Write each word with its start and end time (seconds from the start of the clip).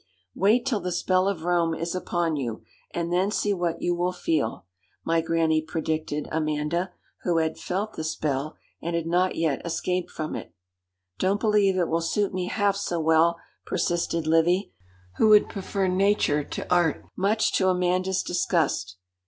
'Wait 0.33 0.65
till 0.65 0.79
the 0.79 0.91
spell 0.91 1.27
of 1.27 1.43
Rome 1.43 1.75
is 1.75 1.93
upon 1.93 2.35
you, 2.35 2.63
and 2.89 3.13
then 3.13 3.29
see 3.29 3.53
what 3.53 3.83
you 3.83 3.93
will 3.93 4.11
feel, 4.11 4.65
my 5.05 5.21
Granny' 5.21 5.61
predicted 5.61 6.27
Amanda, 6.31 6.91
who 7.21 7.37
had 7.37 7.59
felt 7.59 7.93
the 7.93 8.03
spell, 8.03 8.57
and 8.81 8.95
had 8.95 9.05
not 9.05 9.35
yet 9.35 9.61
escaped 9.63 10.09
from 10.09 10.35
it. 10.35 10.55
'Don't 11.19 11.39
believe 11.39 11.77
it 11.77 11.87
will 11.87 12.01
suit 12.01 12.33
me 12.33 12.47
half 12.47 12.75
so 12.75 12.99
well,' 12.99 13.37
persisted 13.63 14.25
Livy, 14.25 14.73
who 15.17 15.29
would 15.29 15.47
prefer 15.47 15.87
nature 15.87 16.43
to 16.45 16.67
art, 16.73 17.05
much 17.15 17.53
to 17.53 17.67
Amanda's 17.69 18.23
disgust. 18.23 18.95